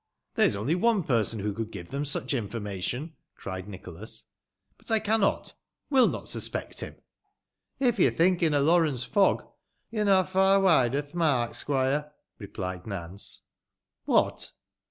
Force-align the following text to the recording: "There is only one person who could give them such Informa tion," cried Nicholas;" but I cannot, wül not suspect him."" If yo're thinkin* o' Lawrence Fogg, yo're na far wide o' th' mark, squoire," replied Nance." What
"There 0.33 0.47
is 0.47 0.55
only 0.55 0.73
one 0.73 1.03
person 1.03 1.41
who 1.41 1.53
could 1.53 1.69
give 1.69 1.89
them 1.91 2.05
such 2.05 2.33
Informa 2.33 2.81
tion," 2.81 3.13
cried 3.35 3.67
Nicholas;" 3.67 4.23
but 4.79 4.89
I 4.89 4.97
cannot, 4.97 5.53
wül 5.91 6.07
not 6.11 6.27
suspect 6.27 6.79
him."" 6.79 6.95
If 7.79 7.99
yo're 7.99 8.09
thinkin* 8.09 8.55
o' 8.55 8.61
Lawrence 8.61 9.03
Fogg, 9.03 9.43
yo're 9.91 10.05
na 10.05 10.23
far 10.23 10.59
wide 10.59 10.95
o' 10.95 11.01
th' 11.01 11.13
mark, 11.13 11.53
squoire," 11.53 12.13
replied 12.39 12.87
Nance." 12.87 13.41
What 14.05 14.53